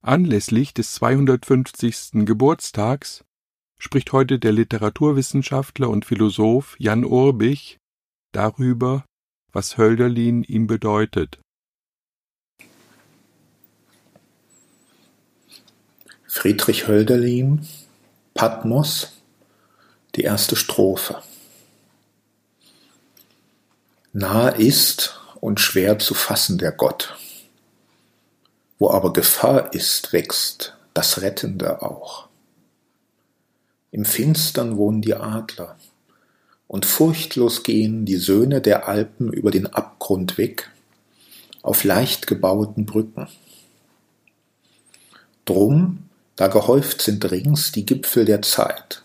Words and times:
Anlässlich 0.00 0.72
des 0.74 0.92
250. 0.94 2.24
Geburtstags 2.24 3.24
spricht 3.78 4.12
heute 4.12 4.38
der 4.38 4.52
Literaturwissenschaftler 4.52 5.88
und 5.88 6.04
Philosoph 6.04 6.76
Jan 6.78 7.04
Urbich 7.04 7.78
darüber, 8.32 9.04
was 9.52 9.76
Hölderlin 9.76 10.44
ihm 10.44 10.68
bedeutet. 10.68 11.40
Friedrich 16.26 16.86
Hölderlin, 16.86 17.66
Patmos, 18.34 19.20
die 20.14 20.22
erste 20.22 20.54
Strophe. 20.54 21.20
Nahe 24.12 24.52
ist 24.52 25.20
und 25.40 25.58
schwer 25.58 25.98
zu 25.98 26.14
fassen 26.14 26.58
der 26.58 26.70
Gott. 26.70 27.16
Wo 28.78 28.90
aber 28.90 29.12
Gefahr 29.12 29.74
ist, 29.74 30.12
wächst 30.12 30.76
das 30.94 31.20
Rettende 31.20 31.82
auch. 31.82 32.28
Im 33.90 34.04
Finstern 34.04 34.76
wohnen 34.76 35.02
die 35.02 35.14
Adler, 35.14 35.76
und 36.66 36.84
furchtlos 36.84 37.62
gehen 37.62 38.04
die 38.04 38.16
Söhne 38.16 38.60
der 38.60 38.88
Alpen 38.88 39.32
über 39.32 39.50
den 39.50 39.66
Abgrund 39.66 40.36
weg, 40.36 40.70
auf 41.62 41.82
leicht 41.84 42.26
gebauten 42.26 42.84
Brücken. 42.84 43.26
Drum 45.44 46.08
da 46.38 46.46
gehäuft 46.46 47.02
sind 47.02 47.28
rings 47.32 47.72
die 47.72 47.84
Gipfel 47.84 48.24
der 48.24 48.42
Zeit, 48.42 49.02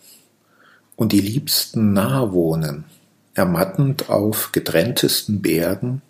und 0.96 1.14
die 1.14 1.20
Liebsten 1.20 1.94
nah 1.94 2.32
wohnen, 2.32 2.86
ermattend 3.34 4.12
auf 4.12 4.52
getrenntesten 4.52 5.42
Bergen, 5.42 6.04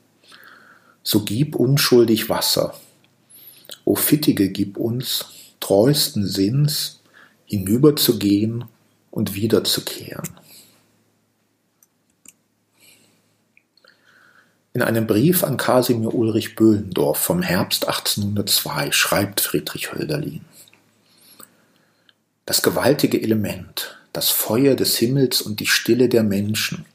so 1.02 1.24
gib 1.24 1.56
unschuldig 1.56 2.28
Wasser, 2.28 2.74
o 3.86 3.96
Fittige 3.96 4.50
gib 4.50 4.78
uns, 4.78 5.26
treusten 5.60 6.28
Sinns, 6.28 7.02
hinüberzugehen 7.46 8.66
und 9.12 9.36
wiederzukehren. 9.36 10.30
In 14.74 14.82
einem 14.82 15.06
Brief 15.06 15.44
an 15.44 15.58
Kasimir 15.58 16.16
Ulrich 16.16 16.56
Böhlendorf 16.56 17.20
vom 17.20 17.44
Herbst 17.44 17.88
1802 17.88 18.92
schreibt 18.92 19.42
Friedrich 19.42 19.94
Hölderlin 19.94 20.42
das 22.46 22.62
gewaltige 22.62 23.22
Element, 23.22 23.98
das 24.12 24.30
Feuer 24.30 24.76
des 24.76 24.98
Himmels 24.98 25.42
und 25.42 25.60
die 25.60 25.68
Stille 25.68 26.10
der 26.10 26.24
Menschen 26.24 26.86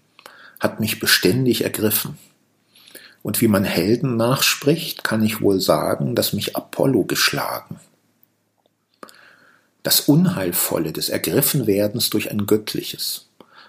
hat 0.60 0.80
mich 0.80 1.00
beständig 1.00 1.64
ergriffen. 1.64 2.18
Und 3.22 3.40
wie 3.40 3.48
man 3.48 3.64
Helden 3.64 4.16
nachspricht, 4.16 5.04
kann 5.04 5.22
ich 5.22 5.40
wohl 5.40 5.60
sagen, 5.60 6.14
dass 6.14 6.32
mich 6.32 6.56
Apollo 6.56 7.04
geschlagen. 7.04 7.80
Das 9.82 10.00
Unheilvolle 10.00 10.92
des 10.92 11.08
Ergriffenwerdens 11.08 12.10
durch 12.10 12.30
ein 12.30 12.46
Göttliches, 12.46 13.28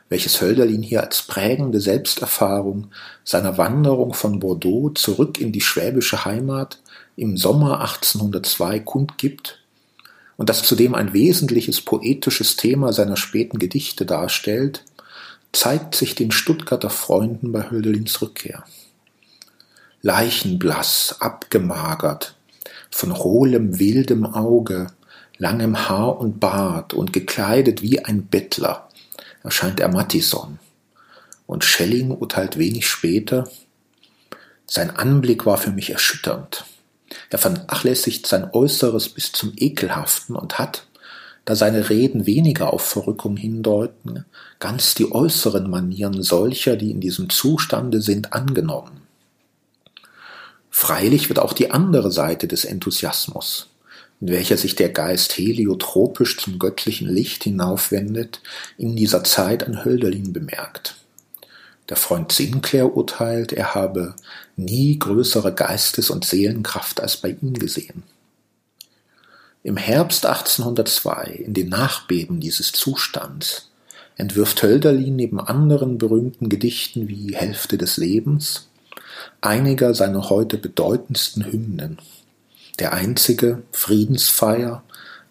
welches 0.09 0.41
Hölderlin 0.41 0.81
hier 0.81 1.01
als 1.01 1.21
prägende 1.21 1.79
Selbsterfahrung 1.79 2.87
seiner 3.23 3.57
Wanderung 3.57 4.13
von 4.13 4.39
Bordeaux 4.39 4.89
zurück 4.95 5.39
in 5.39 5.51
die 5.51 5.61
schwäbische 5.61 6.25
Heimat 6.25 6.79
im 7.15 7.37
Sommer 7.37 7.81
1802 7.81 8.79
kundgibt, 8.79 9.59
und 10.39 10.47
das 10.47 10.63
zudem 10.63 10.95
ein 10.95 11.11
wesentliches 11.11 11.81
poetisches 11.81 12.55
Thema 12.55 12.93
seiner 12.93 13.17
späten 13.17 13.59
Gedichte 13.59 14.05
darstellt, 14.05 14.85
zeigt 15.51 15.95
sich 15.95 16.15
den 16.15 16.31
Stuttgarter 16.31 16.89
Freunden 16.89 17.51
bei 17.51 17.69
Hölderlins 17.69 18.21
Rückkehr. 18.21 18.63
Leichenblass, 20.01 21.17
abgemagert, 21.19 22.35
von 22.89 23.17
hohlem, 23.17 23.79
wildem 23.79 24.25
Auge, 24.25 24.87
langem 25.37 25.89
Haar 25.89 26.19
und 26.19 26.39
Bart 26.39 26.93
und 26.93 27.11
gekleidet 27.11 27.81
wie 27.81 28.03
ein 28.03 28.27
Bettler, 28.27 28.89
erscheint 29.43 29.79
er 29.79 29.89
Mattison. 29.89 30.59
Und 31.45 31.63
Schelling 31.63 32.11
urteilt 32.11 32.57
wenig 32.57 32.87
später, 32.87 33.49
sein 34.65 34.95
Anblick 34.95 35.45
war 35.45 35.57
für 35.57 35.71
mich 35.71 35.89
erschütternd. 35.89 36.63
Er 37.29 37.39
vernachlässigt 37.39 38.27
sein 38.27 38.49
Äußeres 38.53 39.09
bis 39.09 39.31
zum 39.31 39.53
Ekelhaften 39.57 40.35
und 40.35 40.59
hat, 40.59 40.85
da 41.43 41.55
seine 41.55 41.89
Reden 41.89 42.25
weniger 42.25 42.71
auf 42.71 42.83
Verrückung 42.83 43.35
hindeuten, 43.35 44.25
ganz 44.59 44.93
die 44.93 45.11
äußeren 45.11 45.69
Manieren 45.69 46.21
solcher, 46.21 46.75
die 46.75 46.91
in 46.91 47.01
diesem 47.01 47.29
Zustande 47.29 48.01
sind, 48.01 48.33
angenommen. 48.33 49.08
Freilich 50.81 51.27
wird 51.27 51.39
auch 51.39 51.51
die 51.51 51.71
andere 51.71 52.09
Seite 52.09 52.47
des 52.47 52.63
Enthusiasmus, 52.63 53.67
in 54.21 54.29
welcher 54.29 54.55
sich 54.55 54.75
der 54.75 54.87
Geist 54.87 55.37
heliotropisch 55.37 56.37
zum 56.37 56.57
göttlichen 56.57 57.09
Licht 57.09 57.43
hinaufwendet, 57.43 58.39
in 58.77 58.95
dieser 58.95 59.25
Zeit 59.25 59.67
an 59.67 59.83
Hölderlin 59.83 60.31
bemerkt. 60.31 60.95
Der 61.89 61.97
Freund 61.97 62.31
Sinclair 62.31 62.95
urteilt, 62.95 63.51
er 63.51 63.75
habe 63.75 64.15
nie 64.55 64.97
größere 64.97 65.53
Geistes- 65.53 66.09
und 66.09 66.23
Seelenkraft 66.23 67.01
als 67.01 67.17
bei 67.17 67.35
ihm 67.41 67.55
gesehen. 67.55 68.03
Im 69.63 69.75
Herbst 69.75 70.25
1802, 70.25 71.43
in 71.45 71.53
den 71.53 71.67
Nachbeben 71.67 72.39
dieses 72.39 72.71
Zustands, 72.71 73.69
entwirft 74.15 74.63
Hölderlin 74.63 75.17
neben 75.17 75.41
anderen 75.41 75.97
berühmten 75.97 76.47
Gedichten 76.47 77.09
wie 77.09 77.35
Hälfte 77.35 77.77
des 77.77 77.97
Lebens 77.97 78.68
einiger 79.41 79.93
seiner 79.93 80.29
heute 80.29 80.57
bedeutendsten 80.57 81.45
Hymnen. 81.45 81.97
Der 82.79 82.93
einzige 82.93 83.63
Friedensfeier, 83.71 84.83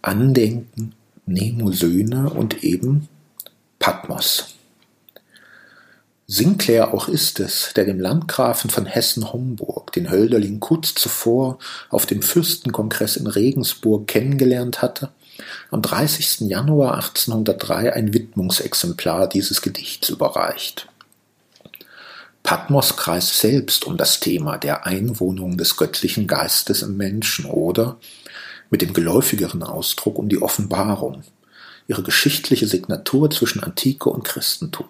Andenken, 0.03 0.95
Nemo 1.27 1.73
Söhne 1.73 2.31
und 2.31 2.63
eben 2.65 3.09
Patmos. 3.79 4.55
Sinclair 6.31 6.93
auch 6.93 7.09
ist 7.09 7.41
es, 7.41 7.73
der 7.75 7.87
dem 7.87 7.99
Landgrafen 7.99 8.69
von 8.69 8.85
Hessen-Homburg, 8.85 9.93
den 9.93 10.11
Hölderlin 10.11 10.61
kurz 10.61 10.95
zuvor 10.95 11.59
auf 11.89 12.05
dem 12.05 12.21
Fürstenkongress 12.21 13.17
in 13.17 13.27
Regensburg 13.27 14.07
kennengelernt 14.07 14.83
hatte, 14.83 15.09
am 15.71 15.81
30. 15.81 16.41
Januar 16.41 16.97
1803 16.97 17.95
ein 17.95 18.13
Widmungsexemplar 18.13 19.29
dieses 19.29 19.63
Gedichts 19.63 20.11
überreicht. 20.11 20.89
Patmos 22.43 22.97
kreist 22.97 23.39
selbst 23.39 23.85
um 23.85 23.97
das 23.97 24.21
Thema 24.21 24.59
der 24.59 24.87
Einwohnung 24.87 25.59
des 25.59 25.77
göttlichen 25.77 26.27
Geistes 26.27 26.83
im 26.83 26.97
Menschen 26.97 27.45
oder, 27.45 27.99
mit 28.71 28.83
dem 28.83 28.93
geläufigeren 28.93 29.63
Ausdruck, 29.63 30.19
um 30.19 30.29
die 30.29 30.41
Offenbarung, 30.41 31.23
ihre 31.89 32.03
geschichtliche 32.03 32.67
Signatur 32.67 33.31
zwischen 33.31 33.63
Antike 33.63 34.11
und 34.11 34.25
Christentum. 34.25 34.89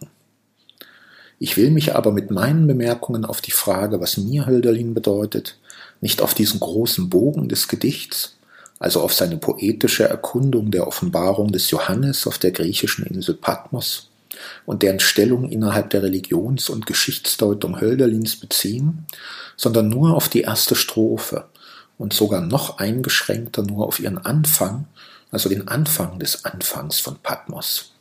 Ich 1.40 1.56
will 1.56 1.70
mich 1.70 1.94
aber 1.94 2.10
mit 2.10 2.30
meinen 2.30 2.66
Bemerkungen 2.66 3.24
auf 3.24 3.40
die 3.40 3.52
Frage, 3.52 4.00
was 4.00 4.16
mir 4.16 4.46
Hölderlin 4.46 4.94
bedeutet, 4.94 5.58
nicht 6.00 6.20
auf 6.20 6.34
diesen 6.34 6.58
großen 6.58 7.08
Bogen 7.08 7.48
des 7.48 7.68
Gedichts, 7.68 8.36
also 8.80 9.00
auf 9.00 9.14
seine 9.14 9.38
poetische 9.38 10.04
Erkundung 10.04 10.70
der 10.70 10.86
Offenbarung 10.86 11.52
des 11.52 11.70
Johannes 11.70 12.26
auf 12.26 12.38
der 12.38 12.52
griechischen 12.52 13.06
Insel 13.06 13.34
Patmos 13.34 14.07
und 14.66 14.82
deren 14.82 15.00
Stellung 15.00 15.50
innerhalb 15.50 15.90
der 15.90 16.02
Religions- 16.02 16.68
und 16.68 16.86
Geschichtsdeutung 16.86 17.80
Hölderlins 17.80 18.36
beziehen, 18.36 19.06
sondern 19.56 19.88
nur 19.88 20.14
auf 20.14 20.28
die 20.28 20.42
erste 20.42 20.74
Strophe 20.74 21.46
und 21.98 22.12
sogar 22.12 22.40
noch 22.40 22.78
eingeschränkter 22.78 23.62
nur 23.62 23.86
auf 23.86 24.00
ihren 24.00 24.18
Anfang, 24.18 24.86
also 25.30 25.48
den 25.48 25.68
Anfang 25.68 26.18
des 26.18 26.44
Anfangs 26.44 27.00
von 27.00 27.16
Patmos. 27.22 27.92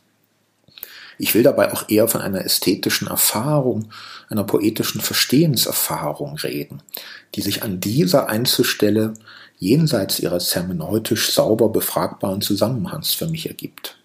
Ich 1.18 1.34
will 1.34 1.42
dabei 1.42 1.72
auch 1.72 1.88
eher 1.88 2.06
von 2.06 2.20
einer 2.20 2.44
ästhetischen 2.44 3.08
Erfahrung, 3.08 3.90
einer 4.28 4.44
poetischen 4.44 5.00
Verstehenserfahrung 5.00 6.36
reden, 6.36 6.80
die 7.34 7.42
sich 7.42 7.64
an 7.64 7.80
dieser 7.80 8.28
Einzelstelle 8.28 9.14
jenseits 9.58 10.20
ihres 10.20 10.54
hermeneutisch 10.54 11.32
sauber 11.32 11.70
befragbaren 11.70 12.40
Zusammenhangs 12.40 13.14
für 13.14 13.26
mich 13.26 13.48
ergibt. 13.48 13.97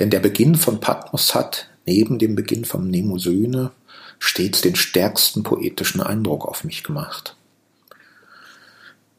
Denn 0.00 0.10
der 0.10 0.20
Beginn 0.20 0.56
von 0.56 0.80
Patmos 0.80 1.34
hat, 1.34 1.68
neben 1.86 2.18
dem 2.18 2.34
Beginn 2.34 2.64
von 2.64 2.86
Mnemosyne, 2.86 3.70
stets 4.18 4.62
den 4.62 4.74
stärksten 4.74 5.42
poetischen 5.42 6.00
Eindruck 6.00 6.46
auf 6.46 6.64
mich 6.64 6.82
gemacht. 6.82 7.36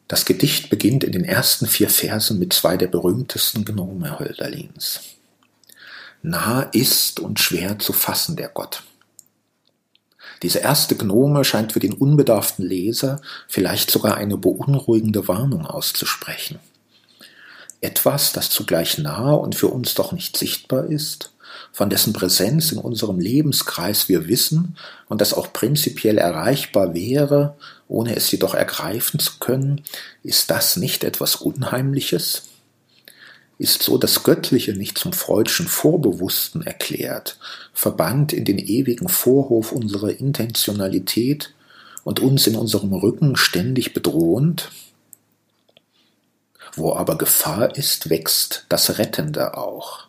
Das 0.07 0.25
Gedicht 0.25 0.69
beginnt 0.69 1.03
in 1.03 1.13
den 1.13 1.23
ersten 1.23 1.67
vier 1.67 1.89
Versen 1.89 2.39
mit 2.39 2.51
zwei 2.51 2.75
der 2.75 2.87
berühmtesten 2.87 3.63
Gnome 3.63 4.19
Hölderlins. 4.19 5.01
Nah 6.23 6.63
ist 6.73 7.19
und 7.19 7.39
schwer 7.39 7.79
zu 7.79 7.93
fassen 7.93 8.35
der 8.35 8.49
Gott. 8.49 8.83
Diese 10.43 10.59
erste 10.59 10.95
Gnome 10.95 11.43
scheint 11.43 11.73
für 11.73 11.79
den 11.79 11.93
unbedarften 11.93 12.65
Leser 12.65 13.21
vielleicht 13.47 13.91
sogar 13.91 14.17
eine 14.17 14.37
beunruhigende 14.37 15.27
Warnung 15.27 15.65
auszusprechen. 15.65 16.59
Etwas, 17.81 18.31
das 18.31 18.49
zugleich 18.49 18.99
nah 18.99 19.33
und 19.33 19.55
für 19.55 19.67
uns 19.67 19.95
doch 19.95 20.11
nicht 20.11 20.37
sichtbar 20.37 20.85
ist, 20.85 21.33
von 21.71 21.89
dessen 21.89 22.13
Präsenz 22.13 22.71
in 22.71 22.77
unserem 22.77 23.19
Lebenskreis 23.19 24.07
wir 24.07 24.27
wissen 24.27 24.77
und 25.09 25.21
das 25.21 25.33
auch 25.33 25.51
prinzipiell 25.51 26.17
erreichbar 26.17 26.93
wäre, 26.93 27.55
ohne 27.87 28.15
es 28.15 28.31
jedoch 28.31 28.53
ergreifen 28.53 29.19
zu 29.19 29.39
können, 29.39 29.81
ist 30.23 30.49
das 30.49 30.77
nicht 30.77 31.03
etwas 31.03 31.35
Unheimliches? 31.35 32.43
Ist 33.57 33.83
so 33.83 33.97
das 33.97 34.23
Göttliche 34.23 34.73
nicht 34.73 34.97
zum 34.97 35.13
freudschen 35.13 35.67
Vorbewussten 35.67 36.61
erklärt, 36.63 37.37
verbannt 37.73 38.33
in 38.33 38.45
den 38.45 38.57
ewigen 38.57 39.07
Vorhof 39.07 39.71
unserer 39.71 40.09
Intentionalität 40.09 41.53
und 42.03 42.19
uns 42.19 42.47
in 42.47 42.55
unserem 42.55 42.93
Rücken 42.93 43.35
ständig 43.35 43.93
bedrohend? 43.93 44.71
Wo 46.75 46.93
aber 46.93 47.17
Gefahr 47.17 47.75
ist, 47.75 48.09
wächst 48.09 48.65
das 48.69 48.97
Rettende 48.97 49.57
auch 49.57 50.07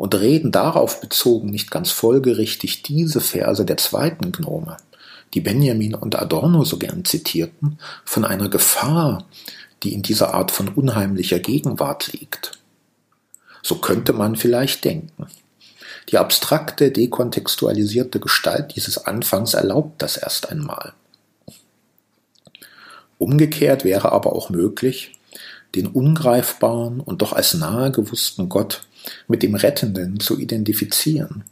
und 0.00 0.14
reden 0.14 0.50
darauf 0.50 1.02
bezogen 1.02 1.50
nicht 1.50 1.70
ganz 1.70 1.90
folgerichtig 1.90 2.82
diese 2.82 3.20
Verse 3.20 3.66
der 3.66 3.76
zweiten 3.76 4.32
Gnome, 4.32 4.78
die 5.34 5.42
Benjamin 5.42 5.94
und 5.94 6.18
Adorno 6.18 6.64
so 6.64 6.78
gern 6.78 7.04
zitierten, 7.04 7.78
von 8.06 8.24
einer 8.24 8.48
Gefahr, 8.48 9.26
die 9.82 9.92
in 9.92 10.00
dieser 10.00 10.32
Art 10.32 10.52
von 10.52 10.68
unheimlicher 10.68 11.38
Gegenwart 11.38 12.14
liegt. 12.14 12.52
So 13.62 13.74
könnte 13.74 14.14
man 14.14 14.36
vielleicht 14.36 14.86
denken. 14.86 15.26
Die 16.08 16.16
abstrakte, 16.16 16.90
dekontextualisierte 16.90 18.20
Gestalt 18.20 18.74
dieses 18.76 19.04
Anfangs 19.04 19.52
erlaubt 19.52 20.00
das 20.00 20.16
erst 20.16 20.48
einmal. 20.48 20.94
Umgekehrt 23.18 23.84
wäre 23.84 24.12
aber 24.12 24.32
auch 24.32 24.48
möglich, 24.48 25.19
den 25.74 25.86
ungreifbaren 25.86 27.00
und 27.00 27.22
doch 27.22 27.32
als 27.32 27.54
nahe 27.54 27.92
gewussten 27.92 28.48
Gott 28.48 28.82
mit 29.28 29.42
dem 29.42 29.54
Rettenden 29.54 30.20
zu 30.20 30.38
identifizieren, 30.38 31.44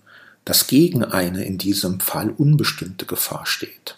das 0.44 0.66
gegen 0.66 1.04
eine 1.04 1.44
in 1.44 1.58
diesem 1.58 2.00
Fall 2.00 2.30
unbestimmte 2.30 3.06
Gefahr 3.06 3.46
steht. 3.46 3.96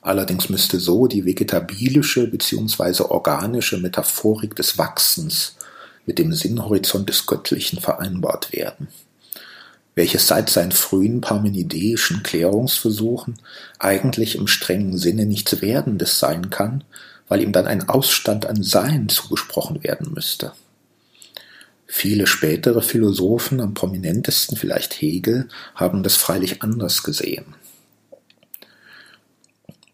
Allerdings 0.00 0.50
müsste 0.50 0.78
so 0.80 1.06
die 1.06 1.24
vegetabilische 1.24 2.26
bzw. 2.26 3.04
organische 3.04 3.78
Metaphorik 3.78 4.54
des 4.54 4.76
Wachsens 4.76 5.56
mit 6.04 6.18
dem 6.18 6.34
Sinnhorizont 6.34 7.08
des 7.08 7.24
Göttlichen 7.24 7.80
vereinbart 7.80 8.52
werden, 8.52 8.88
welches 9.94 10.26
seit 10.26 10.50
seinen 10.50 10.72
frühen 10.72 11.22
parmenideischen 11.22 12.22
Klärungsversuchen 12.22 13.36
eigentlich 13.78 14.36
im 14.36 14.46
strengen 14.46 14.98
Sinne 14.98 15.24
nichts 15.24 15.62
Werdendes 15.62 16.18
sein 16.18 16.50
kann, 16.50 16.84
weil 17.28 17.42
ihm 17.42 17.52
dann 17.52 17.66
ein 17.66 17.88
Ausstand 17.88 18.46
an 18.46 18.62
Sein 18.62 19.08
zugesprochen 19.08 19.82
werden 19.82 20.12
müsste. 20.12 20.52
Viele 21.86 22.26
spätere 22.26 22.82
Philosophen, 22.82 23.60
am 23.60 23.74
prominentesten 23.74 24.56
vielleicht 24.56 25.00
Hegel, 25.00 25.48
haben 25.74 26.02
das 26.02 26.16
freilich 26.16 26.62
anders 26.62 27.02
gesehen. 27.02 27.54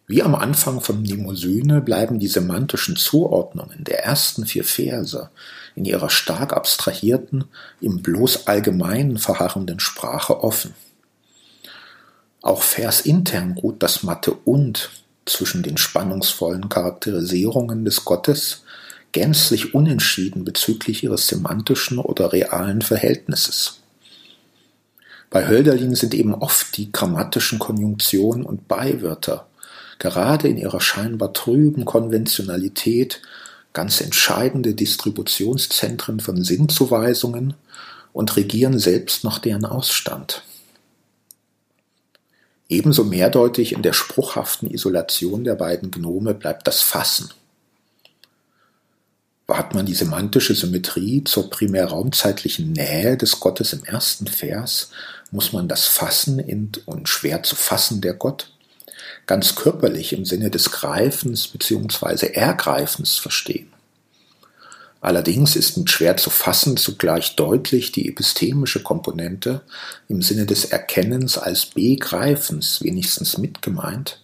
Wie 0.07 0.23
am 0.25 0.35
Anfang 0.35 0.81
von 0.81 1.03
Mnemosyne 1.03 1.81
bleiben 1.81 2.19
die 2.19 2.27
semantischen 2.27 2.97
Zuordnungen 2.97 3.85
der 3.85 4.03
ersten 4.03 4.45
vier 4.45 4.65
Verse 4.65 5.31
in 5.77 5.85
ihrer 5.85 6.11
stark 6.11 6.53
abstrahierten, 6.53 7.45
im 7.81 8.03
bloß 8.03 8.49
allgemeinen 8.49 9.19
verharrenden 9.19 9.79
Sprache 9.79 10.43
offen. 10.43 10.75
Auch 12.43 12.63
versintern 12.63 13.53
ruht 13.53 13.83
das 13.85 14.03
matte 14.03 14.33
und 14.33 14.91
zwischen 15.31 15.63
den 15.63 15.77
spannungsvollen 15.77 16.69
Charakterisierungen 16.69 17.85
des 17.85 18.05
Gottes 18.05 18.63
gänzlich 19.13 19.75
unentschieden 19.75 20.45
bezüglich 20.45 21.03
ihres 21.03 21.27
semantischen 21.27 21.99
oder 21.99 22.33
realen 22.33 22.83
Verhältnisses. 22.83 23.81
Bei 25.31 25.47
Hölderlin 25.49 25.95
sind 25.95 26.15
eben 26.15 26.35
oft 26.35 26.77
die 26.77 26.91
grammatischen 26.91 27.59
Konjunktionen 27.59 28.45
und 28.45 28.69
Beiwörter, 28.69 29.47
gerade 29.99 30.49
in 30.49 30.59
ihrer 30.59 30.81
scheinbar 30.81 31.33
trüben 31.33 31.85
Konventionalität, 31.85 33.23
ganz 33.73 34.01
entscheidende 34.01 34.75
Distributionszentren 34.75 36.19
von 36.19 36.43
Sinnzuweisungen 36.43 37.55
und 38.13 38.37
regieren 38.37 38.79
selbst 38.79 39.23
noch 39.23 39.39
deren 39.39 39.65
Ausstand. 39.65 40.43
Ebenso 42.71 43.05
mehrdeutig 43.05 43.73
in 43.73 43.83
der 43.83 43.93
spruchhaften 43.93 44.71
Isolation 44.71 45.45
der 45.45 45.57
beiden 45.57 45.91
Gnome 45.91 46.33
bleibt 46.33 46.67
das 46.67 46.81
Fassen 46.81 47.29
hat 49.57 49.75
man 49.75 49.87
die 49.87 49.95
semantische 49.95 50.55
Symmetrie 50.55 51.25
zur 51.25 51.51
primärraumzeitlichen 51.51 52.73
Nähe 52.73 53.17
des 53.17 53.41
Gottes 53.41 53.73
im 53.73 53.85
ersten 53.85 54.27
Vers, 54.27 54.91
muss 55.31 55.53
man 55.53 55.69
das 55.69 55.87
Fassen 55.87 56.39
in, 56.39 56.73
und 56.87 57.09
schwer 57.09 57.43
zu 57.43 57.57
fassen 57.57 58.01
der 58.01 58.15
Gott 58.15 58.53
ganz 59.27 59.55
körperlich 59.55 60.13
im 60.13 60.25
Sinne 60.25 60.51
des 60.51 60.71
Greifens 60.73 61.49
bzw. 61.49 62.33
Ergreifens 62.33 63.17
verstehen. 63.17 63.73
Allerdings 65.01 65.57
ist 65.57 65.79
mit 65.79 65.91
schwer 65.91 66.17
zu 66.17 66.29
fassen 66.29 66.77
zugleich 66.77 67.37
deutlich 67.37 67.91
die 67.93 68.09
epistemische 68.09 68.83
Komponente 68.83 69.63
im 70.09 70.21
Sinne 70.21 70.47
des 70.47 70.67
Erkennens 70.67 71.39
als 71.39 71.67
Begreifens 71.67 72.83
wenigstens 72.83 73.39
mitgemeint 73.39 74.21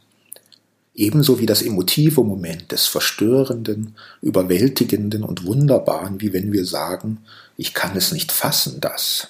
ebenso 0.96 1.38
wie 1.38 1.46
das 1.46 1.62
emotive 1.62 2.24
Moment 2.24 2.72
des 2.72 2.86
Verstörenden, 2.86 3.94
Überwältigenden 4.22 5.22
und 5.22 5.44
Wunderbaren, 5.44 6.20
wie 6.20 6.32
wenn 6.32 6.52
wir 6.52 6.64
sagen, 6.64 7.18
ich 7.56 7.74
kann 7.74 7.96
es 7.96 8.12
nicht 8.12 8.32
fassen, 8.32 8.80
das. 8.80 9.28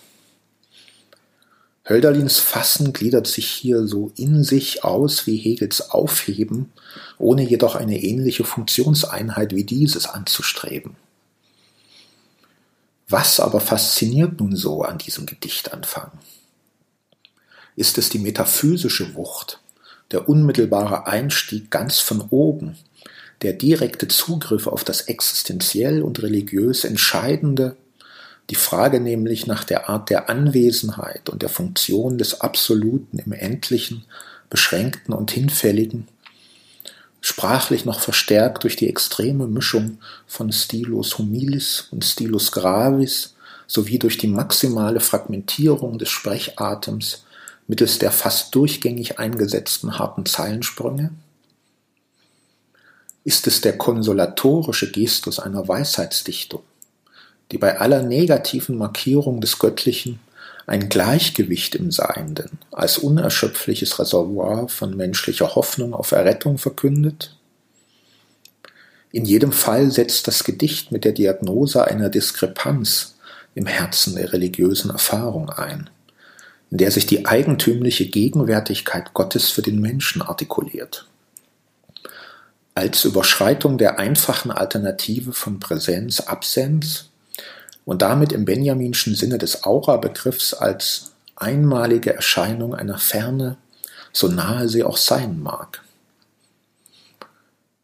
Hölderlins 1.89 2.39
Fassen 2.39 2.93
gliedert 2.93 3.29
sich 3.29 3.47
hier 3.47 3.87
so 3.87 4.11
in 4.17 4.43
sich 4.43 4.83
aus 4.83 5.27
wie 5.27 5.37
Hegels 5.37 5.91
Aufheben, 5.91 6.73
ohne 7.19 7.43
jedoch 7.43 7.77
eine 7.77 8.03
ähnliche 8.03 8.45
Funktionseinheit 8.45 9.55
wie 9.55 9.65
dieses 9.65 10.07
anzustreben. 10.07 10.97
Was 13.09 13.39
aber 13.39 13.61
fasziniert 13.61 14.41
nun 14.41 14.57
so 14.57 14.83
an 14.83 14.99
diesem 14.99 15.27
Gedichtanfang? 15.27 16.11
Ist 17.77 17.99
es 17.99 18.09
die 18.09 18.19
metaphysische 18.19 19.15
Wucht, 19.15 19.61
der 20.11 20.29
unmittelbare 20.29 21.07
Einstieg 21.07 21.71
ganz 21.71 22.01
von 22.01 22.21
oben, 22.31 22.77
der 23.43 23.53
direkte 23.53 24.09
Zugriff 24.09 24.67
auf 24.67 24.83
das 24.83 25.03
existenziell 25.03 26.03
und 26.03 26.21
religiös 26.23 26.85
Entscheidende, 26.85 27.77
die 28.51 28.57
Frage 28.57 28.99
nämlich 28.99 29.47
nach 29.47 29.63
der 29.63 29.89
Art 29.89 30.11
der 30.11 30.29
Anwesenheit 30.29 31.29
und 31.29 31.43
der 31.43 31.49
Funktion 31.49 32.19
des 32.19 32.41
Absoluten 32.41 33.21
im 33.21 33.33
Endlichen, 33.33 34.05
Beschränkten 34.51 35.13
und 35.13 35.31
Hinfälligen, 35.31 36.09
sprachlich 37.27 37.85
noch 37.85 37.99
verstärkt 37.99 38.63
durch 38.63 38.77
die 38.77 38.89
extreme 38.89 39.49
Mischung 39.49 39.99
von 40.29 40.53
Stilus 40.53 41.19
humilis 41.19 41.89
und 41.91 42.05
Stilus 42.05 42.53
gravis 42.53 43.35
sowie 43.67 43.99
durch 43.99 44.17
die 44.17 44.29
maximale 44.29 45.01
Fragmentierung 45.01 45.99
des 45.99 46.09
Sprechatems 46.09 47.25
mittels 47.67 47.99
der 47.99 48.13
fast 48.13 48.55
durchgängig 48.55 49.19
eingesetzten 49.19 49.99
harten 49.99 50.25
Zeilensprünge? 50.25 51.11
Ist 53.25 53.49
es 53.49 53.61
der 53.61 53.77
konsolatorische 53.77 54.93
Gestus 54.93 55.41
einer 55.41 55.67
Weisheitsdichtung, 55.67 56.63
die 57.51 57.59
bei 57.59 57.81
aller 57.81 58.03
negativen 58.03 58.79
Markierung 58.79 59.41
des 59.41 59.59
Göttlichen 59.59 60.21
ein 60.67 60.89
Gleichgewicht 60.89 61.75
im 61.75 61.91
Seienden 61.91 62.59
als 62.73 62.99
unerschöpfliches 62.99 63.99
Reservoir 63.99 64.69
von 64.69 64.97
menschlicher 64.97 65.55
Hoffnung 65.55 65.95
auf 65.95 66.13
Errettung 66.13 66.59
verkündet? 66.59 67.37
In 69.13 69.25
jedem 69.25 69.53
Fall 69.53 69.91
setzt 69.91 70.27
das 70.27 70.45
Gedicht 70.45 70.93
mit 70.93 71.05
der 71.05 71.13
Diagnose 71.13 71.85
einer 71.85 72.11
Diskrepanz 72.11 73.17
im 73.55 73.67
Herzen 73.67 74.17
der 74.17 74.33
religiösen 74.33 74.91
Erfahrung 74.91 75.51
ein 75.51 75.89
in 76.71 76.79
der 76.79 76.91
sich 76.91 77.07
die 77.07 77.27
eigentümliche 77.27 78.07
Gegenwärtigkeit 78.07 79.15
Gottes 79.15 79.51
für 79.51 79.63
den 79.63 79.81
Menschen 79.81 80.23
artikuliert. 80.23 81.07
Als 82.75 83.05
Überschreitung 83.05 83.79
der 83.79 83.99
einfachen 83.99 84.51
Alternative 84.51 85.33
von 85.33 85.61
Präsenz, 85.61 86.21
Absenz 86.21 87.11
und 87.87 88.03
damit 88.03 88.33
im 88.33 88.45
benjaminschen 88.45 89.15
Sinne 89.15 89.39
des 89.39 89.65
Aura-Begriffs 89.65 90.53
als 90.53 91.13
einmalige 91.37 92.15
Erscheinung 92.15 92.75
einer 92.75 92.99
Ferne, 92.99 93.57
so 94.13 94.29
nahe 94.29 94.69
sie 94.69 94.85
auch 94.85 94.99
sein 94.99 95.43
mag. 95.43 95.83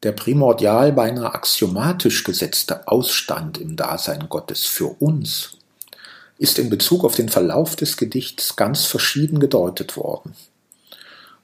der 0.02 0.12
primordial 0.12 0.92
beinahe 0.92 1.32
axiomatisch 1.32 2.24
gesetzte 2.24 2.88
Ausstand 2.88 3.56
im 3.58 3.76
Dasein 3.76 4.28
Gottes 4.28 4.66
für 4.66 4.88
uns 5.00 5.52
ist 6.38 6.58
in 6.58 6.70
Bezug 6.70 7.04
auf 7.04 7.14
den 7.14 7.28
Verlauf 7.28 7.76
des 7.76 7.96
Gedichts 7.96 8.56
ganz 8.56 8.84
verschieden 8.84 9.38
gedeutet 9.38 9.96
worden. 9.96 10.34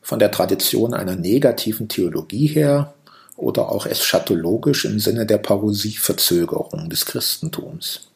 Von 0.03 0.19
der 0.19 0.33
Tradition 0.33 0.93
einer 0.93 1.15
negativen 1.15 1.89
Theologie 1.89 2.49
her 2.49 2.95
oder 3.37 3.71
auch 3.71 3.87
eschatologisch 3.87 4.85
im 4.87 4.99
Sinne 4.99 5.25
der 5.25 5.39
Parosieverzögerung 5.39 6.91
des 6.91 7.07
Christentums. 7.07 8.09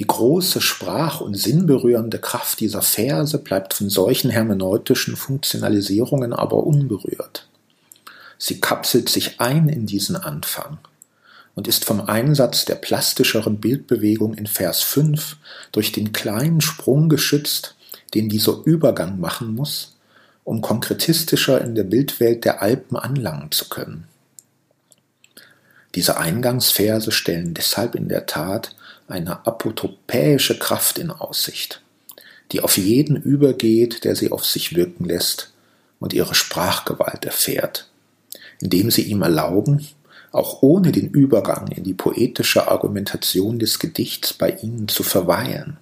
Die 0.00 0.06
große 0.06 0.62
sprach- 0.62 1.20
und 1.20 1.34
sinnberührende 1.34 2.18
Kraft 2.18 2.60
dieser 2.60 2.80
Verse 2.80 3.36
bleibt 3.36 3.74
von 3.74 3.90
solchen 3.90 4.30
hermeneutischen 4.30 5.14
Funktionalisierungen 5.14 6.32
aber 6.32 6.64
unberührt. 6.64 7.46
Sie 8.38 8.60
kapselt 8.60 9.10
sich 9.10 9.40
ein 9.40 9.68
in 9.68 9.84
diesen 9.84 10.16
Anfang 10.16 10.78
und 11.54 11.68
ist 11.68 11.84
vom 11.84 12.00
Einsatz 12.00 12.64
der 12.64 12.76
plastischeren 12.76 13.58
Bildbewegung 13.58 14.32
in 14.32 14.46
Vers 14.46 14.80
5 14.80 15.36
durch 15.70 15.92
den 15.92 16.14
kleinen 16.14 16.62
Sprung 16.62 17.10
geschützt, 17.10 17.74
den 18.14 18.30
dieser 18.30 18.62
Übergang 18.64 19.20
machen 19.20 19.54
muss, 19.54 19.98
um 20.44 20.62
konkretistischer 20.62 21.60
in 21.60 21.74
der 21.74 21.84
Bildwelt 21.84 22.46
der 22.46 22.62
Alpen 22.62 22.96
anlangen 22.96 23.52
zu 23.52 23.68
können. 23.68 24.06
Diese 25.94 26.16
Eingangsverse 26.16 27.12
stellen 27.12 27.52
deshalb 27.52 27.94
in 27.94 28.08
der 28.08 28.24
Tat 28.24 28.74
eine 29.10 29.46
apotropäische 29.46 30.58
Kraft 30.58 30.98
in 30.98 31.10
Aussicht, 31.10 31.82
die 32.52 32.60
auf 32.60 32.78
jeden 32.78 33.16
übergeht, 33.16 34.04
der 34.04 34.16
sie 34.16 34.30
auf 34.30 34.44
sich 34.44 34.74
wirken 34.74 35.04
lässt 35.04 35.52
und 35.98 36.12
ihre 36.12 36.34
Sprachgewalt 36.34 37.24
erfährt, 37.24 37.88
indem 38.60 38.90
sie 38.90 39.02
ihm 39.02 39.22
erlauben, 39.22 39.86
auch 40.32 40.62
ohne 40.62 40.92
den 40.92 41.10
Übergang 41.10 41.68
in 41.68 41.84
die 41.84 41.94
poetische 41.94 42.68
Argumentation 42.68 43.58
des 43.58 43.78
Gedichts 43.78 44.32
bei 44.32 44.50
ihnen 44.50 44.88
zu 44.88 45.02
verweilen 45.02 45.78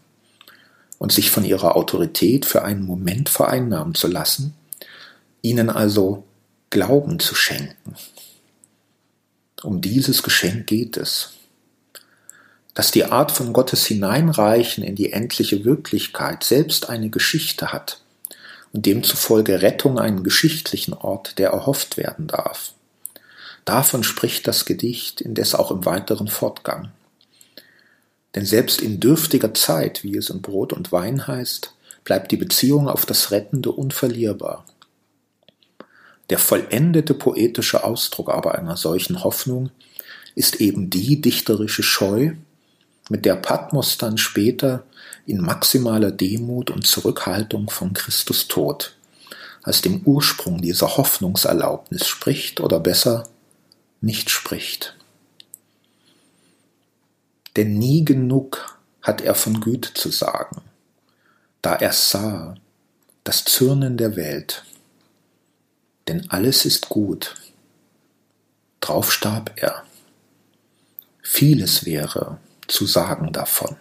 und 0.99 1.13
sich 1.13 1.31
von 1.31 1.45
ihrer 1.45 1.77
Autorität 1.77 2.47
für 2.47 2.65
einen 2.65 2.85
Moment 2.85 3.29
vereinnahmen 3.29 3.95
zu 3.95 4.09
lassen, 4.09 4.55
ihnen 5.43 5.71
also 5.71 6.25
Glauben 6.71 7.19
zu 7.19 7.35
schenken. 7.35 7.95
Um 9.63 9.81
dieses 9.81 10.23
Geschenk 10.23 10.67
geht 10.67 10.97
es 10.97 11.38
dass 12.79 12.93
die 12.93 13.07
Art 13.07 13.33
von 13.33 13.53
Gottes 13.53 13.87
Hineinreichen 13.87 14.85
in 14.85 14.95
die 14.95 15.13
endliche 15.13 15.65
Wirklichkeit 15.65 16.45
selbst 16.45 16.89
eine 16.89 17.11
Geschichte 17.11 17.73
hat 17.73 18.01
und 18.73 18.87
demzufolge 18.87 19.63
Rettung 19.63 19.99
einen 19.99 20.23
geschichtlichen 20.23 20.95
Ort, 20.95 21.41
der 21.41 21.51
erhofft 21.51 21.97
werden 21.97 22.29
darf. 22.29 22.75
Davon 23.65 24.05
spricht 24.05 24.47
das 24.47 24.65
Gedicht 24.65 25.21
indes 25.21 25.57
auch 25.57 25.73
im 25.73 25.87
weiteren 25.87 26.29
Fortgang. 26.29 26.93
Denn 28.37 28.47
selbst 28.47 28.81
in 28.81 29.01
dürftiger 29.01 29.55
Zeit, 29.55 30.05
wie 30.05 30.17
es 30.17 30.31
in 30.31 30.41
Brot 30.41 30.73
und 30.73 30.93
Wein 30.93 31.27
heißt, 31.27 31.75
bleibt 32.05 32.31
die 32.31 32.37
Beziehung 32.37 32.89
auf 32.89 33.05
das 33.05 33.33
Rettende 33.33 33.73
unverlierbar. 33.73 34.65
Der 36.31 36.39
vollendete 36.39 37.15
poetische 37.15 37.83
Ausdruck 37.83 38.29
aber 38.29 38.55
einer 38.55 38.77
solchen 38.77 39.25
Hoffnung 39.25 39.71
ist 40.37 40.61
eben 40.61 40.91
die 40.91 41.21
dichterische 41.21 41.83
Scheu, 41.83 42.35
mit 43.09 43.25
der 43.25 43.37
Patmos 43.37 43.99
dann 43.99 44.19
später 44.19 44.85
in 45.27 45.41
maximaler 45.41 46.11
Demut 46.11 46.71
und 46.71 46.87
Zurückhaltung 46.87 47.71
von 47.71 47.93
Christus 47.93 48.49
Tod 48.49 48.95
als 49.63 49.83
dem 49.83 50.03
Ursprung 50.05 50.63
dieser 50.63 50.97
Hoffnungserlaubnis 50.97 52.07
spricht 52.07 52.61
oder 52.61 52.81
besser 52.81 53.29
nicht 54.01 54.31
spricht. 54.31 54.97
Denn 57.57 57.79
nie 57.79 58.05
genug 58.05 58.79
hat 59.03 59.21
er 59.21 59.35
von 59.35 59.61
Güte 59.61 59.93
zu 59.95 60.11
sagen, 60.11 60.63
da 61.61 61.75
er 61.75 61.93
sah 61.93 62.55
das 63.25 63.45
Zürnen 63.45 63.97
der 63.97 64.17
Welt. 64.17 64.65
Denn 66.07 66.31
alles 66.31 66.65
ist 66.65 66.89
gut. 66.89 67.35
Drauf 68.81 69.13
starb 69.13 69.53
er. 69.57 69.83
Vieles 71.21 71.85
wäre, 71.85 72.39
zu 72.69 72.87
sagen 72.87 73.33
davon. 73.33 73.77